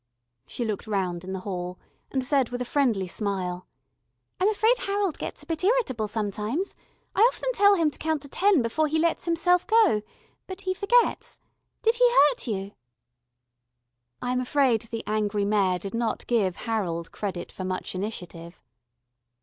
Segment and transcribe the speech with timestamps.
[0.47, 1.77] She looked round in the hall,
[2.09, 3.67] and said with a friendly smile:
[4.39, 6.73] "I'm afraid Harold gets a bit irritable sometimes.
[7.13, 10.01] I often tell him to count ten before he lets himself go,
[10.47, 11.37] but he forgets.
[11.83, 12.71] Did he hurt you?"
[14.23, 18.59] I am afraid the angry Mayor did not give Harold credit for much initiative.